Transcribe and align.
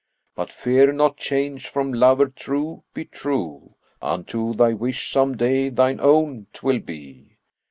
But 0.33 0.49
fear 0.51 0.91
not 0.91 1.17
change 1.17 1.67
from 1.67 1.93
lover 1.93 2.25
true; 2.25 2.81
be 2.91 3.05
true 3.05 3.75
* 3.87 3.93
Unto 4.01 4.55
thy 4.55 4.73
wish, 4.73 5.11
some 5.11 5.37
day 5.37 5.69
thine 5.69 5.99
own 5.99 6.47
'twill 6.53 6.79
be. 6.79 7.37